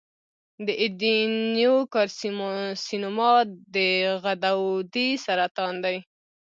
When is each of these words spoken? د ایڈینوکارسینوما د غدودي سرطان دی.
د 0.65 0.67
ایڈینوکارسینوما 0.81 3.33
د 3.73 3.75
غدودي 4.23 5.09
سرطان 5.25 5.73
دی. 5.85 5.97